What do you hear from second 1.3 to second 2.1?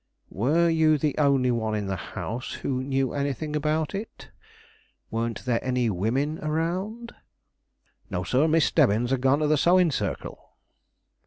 one in the